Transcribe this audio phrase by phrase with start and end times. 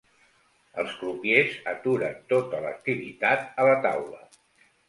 [0.83, 4.27] Els crupiers aturen tota l'activitat a la taula.